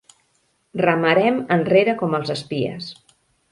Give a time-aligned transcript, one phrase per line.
[0.81, 2.91] Remarem enrere com els espies.